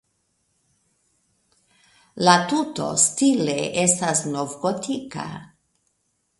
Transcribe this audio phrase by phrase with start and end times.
[2.29, 5.31] La tuto stile estas novgotika.